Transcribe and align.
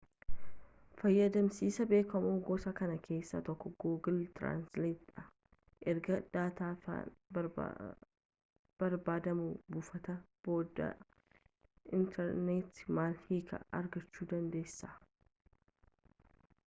fayyadamsisaa 0.99 1.85
beekamoo 1.89 2.37
gosa 2.45 2.71
kanaa 2.79 3.01
keessa 3.07 3.41
tokko 3.49 3.71
google 3.83 4.21
translate 4.39 5.11
dha 5.17 5.25
erga 5.91 6.15
daataa 6.37 6.69
afaan 6.77 7.13
barbaadamuu 8.83 9.51
buufatanii 9.75 10.47
booda 10.49 10.87
interneeta 12.01 12.95
malee 13.01 13.21
hiika 13.29 13.61
argachuu 13.83 14.27
dandeessisa 14.33 14.91